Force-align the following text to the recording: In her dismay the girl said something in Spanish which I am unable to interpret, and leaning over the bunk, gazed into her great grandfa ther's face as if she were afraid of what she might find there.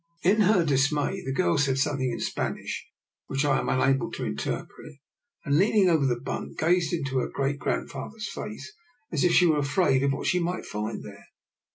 In 0.23 0.41
her 0.41 0.65
dismay 0.65 1.21
the 1.23 1.31
girl 1.31 1.59
said 1.59 1.77
something 1.77 2.09
in 2.11 2.19
Spanish 2.19 2.87
which 3.27 3.45
I 3.45 3.59
am 3.59 3.69
unable 3.69 4.09
to 4.13 4.25
interpret, 4.25 4.93
and 5.45 5.59
leaning 5.59 5.89
over 5.91 6.07
the 6.07 6.19
bunk, 6.19 6.57
gazed 6.57 6.91
into 6.91 7.19
her 7.19 7.29
great 7.29 7.59
grandfa 7.59 8.09
ther's 8.11 8.27
face 8.33 8.73
as 9.11 9.23
if 9.23 9.31
she 9.33 9.45
were 9.45 9.59
afraid 9.59 10.01
of 10.01 10.11
what 10.11 10.25
she 10.25 10.39
might 10.39 10.65
find 10.65 11.03
there. 11.03 11.27